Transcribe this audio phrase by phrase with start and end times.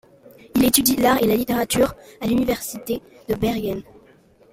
[0.55, 3.83] Il étudie l'art et la littérature à l'université de Bergen.